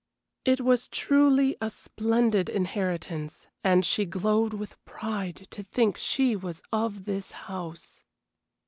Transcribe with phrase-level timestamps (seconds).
[0.45, 6.63] It was truly a splendid inheritance, and she glowed with pride to think she was
[6.73, 8.03] of this house.